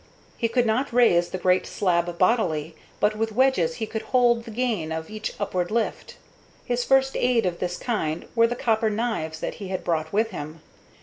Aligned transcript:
He 0.35 0.47
could 0.47 0.65
not 0.65 0.91
raise 0.91 1.29
the 1.29 1.37
great 1.37 1.67
slab 1.67 2.17
bodily, 2.17 2.75
but 2.99 3.15
with 3.15 3.31
wedges 3.31 3.75
he 3.75 3.85
could 3.85 4.01
hold 4.01 4.45
the 4.45 4.49
gain 4.49 4.91
of 4.91 5.11
each 5.11 5.33
upward 5.39 5.69
lift. 5.69 6.15
His 6.65 6.83
first 6.83 7.15
aids 7.15 7.45
of 7.45 7.59
this 7.59 7.77
kind 7.77 8.27
were 8.33 8.47
the 8.47 8.55
copper 8.55 8.89
knives 8.89 9.41
that 9.41 9.53
he 9.61 9.67
had 9.67 9.83
brought 9.83 10.11
with 10.11 10.31
him. 10.31 10.61